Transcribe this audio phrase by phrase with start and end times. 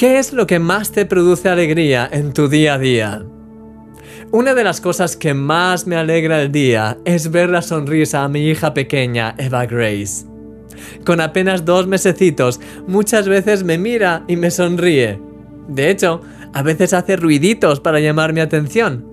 [0.00, 3.22] ¿Qué es lo que más te produce alegría en tu día a día?
[4.30, 8.28] Una de las cosas que más me alegra el día es ver la sonrisa a
[8.28, 10.24] mi hija pequeña, Eva Grace.
[11.04, 15.20] Con apenas dos mesecitos, muchas veces me mira y me sonríe.
[15.68, 16.22] De hecho,
[16.54, 19.04] a veces hace ruiditos para llamar mi atención.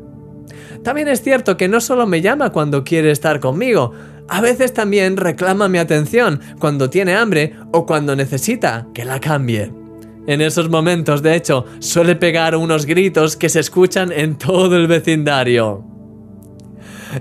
[0.85, 3.91] También es cierto que no solo me llama cuando quiere estar conmigo,
[4.29, 9.86] a veces también reclama mi atención cuando tiene hambre o cuando necesita que la cambie.
[10.27, 14.87] En esos momentos, de hecho, suele pegar unos gritos que se escuchan en todo el
[14.87, 15.85] vecindario.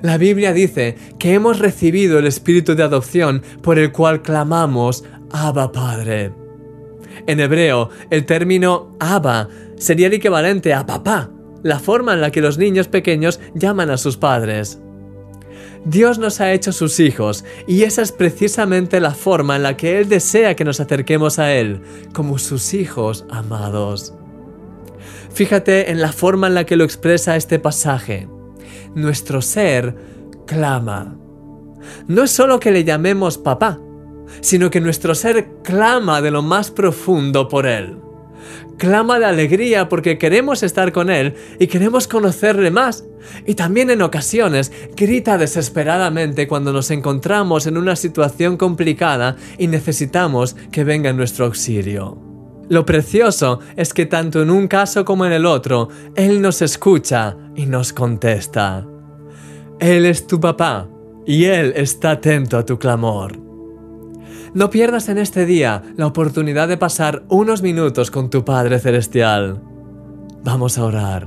[0.03, 5.71] La Biblia dice que hemos recibido el espíritu de adopción por el cual clamamos Abba
[5.71, 6.33] Padre.
[7.29, 11.31] En hebreo, el término Abba sería el equivalente a papá,
[11.63, 14.81] la forma en la que los niños pequeños llaman a sus padres.
[15.85, 19.99] Dios nos ha hecho sus hijos y esa es precisamente la forma en la que
[19.99, 21.81] Él desea que nos acerquemos a Él,
[22.13, 24.15] como sus hijos amados.
[25.33, 28.29] Fíjate en la forma en la que lo expresa este pasaje.
[28.95, 29.95] Nuestro ser
[30.47, 31.17] clama.
[32.09, 33.79] No es solo que le llamemos papá,
[34.41, 37.99] sino que nuestro ser clama de lo más profundo por Él
[38.79, 43.05] clama de alegría porque queremos estar con Él y queremos conocerle más.
[43.47, 50.55] Y también en ocasiones grita desesperadamente cuando nos encontramos en una situación complicada y necesitamos
[50.71, 52.19] que venga nuestro auxilio.
[52.69, 57.37] Lo precioso es que tanto en un caso como en el otro, Él nos escucha
[57.55, 58.87] y nos contesta.
[59.79, 60.89] Él es tu papá
[61.27, 63.46] y Él está atento a tu clamor.
[64.55, 69.61] No pierdas en este día la oportunidad de pasar unos minutos con tu Padre Celestial.
[70.45, 71.27] Vamos a orar.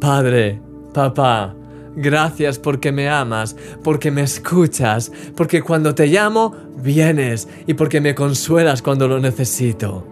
[0.00, 0.60] Padre,
[0.92, 1.54] papá,
[1.94, 8.14] gracias porque me amas, porque me escuchas, porque cuando te llamo, vienes y porque me
[8.14, 10.11] consuelas cuando lo necesito.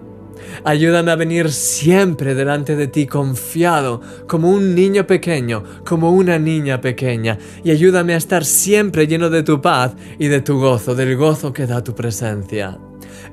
[0.64, 6.80] Ayúdame a venir siempre delante de ti confiado, como un niño pequeño, como una niña
[6.80, 11.16] pequeña, y ayúdame a estar siempre lleno de tu paz y de tu gozo, del
[11.16, 12.78] gozo que da tu presencia.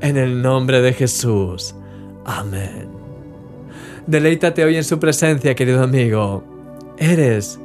[0.01, 1.75] En el nombre de Jesús.
[2.25, 2.89] Amén.
[4.05, 6.43] Deleítate hoy en su presencia, querido amigo.
[6.97, 7.59] Eres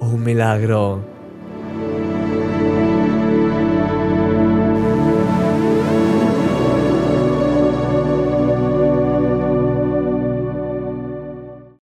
[0.00, 1.11] un milagro.